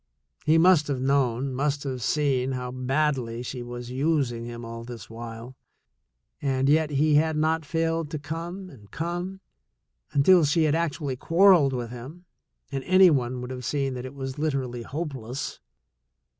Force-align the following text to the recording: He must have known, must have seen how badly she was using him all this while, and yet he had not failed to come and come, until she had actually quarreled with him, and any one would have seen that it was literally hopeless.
He 0.47 0.57
must 0.57 0.87
have 0.87 0.99
known, 0.99 1.53
must 1.53 1.83
have 1.83 2.01
seen 2.01 2.53
how 2.53 2.71
badly 2.71 3.43
she 3.43 3.61
was 3.61 3.91
using 3.91 4.45
him 4.45 4.65
all 4.65 4.83
this 4.83 5.11
while, 5.11 5.55
and 6.41 6.67
yet 6.67 6.89
he 6.89 7.13
had 7.13 7.37
not 7.37 7.65
failed 7.67 8.09
to 8.09 8.17
come 8.17 8.67
and 8.71 8.89
come, 8.89 9.41
until 10.11 10.43
she 10.43 10.63
had 10.63 10.73
actually 10.73 11.17
quarreled 11.17 11.73
with 11.73 11.91
him, 11.91 12.25
and 12.71 12.83
any 12.85 13.11
one 13.11 13.41
would 13.41 13.51
have 13.51 13.63
seen 13.63 13.93
that 13.93 14.05
it 14.05 14.15
was 14.15 14.39
literally 14.39 14.81
hopeless. 14.81 15.59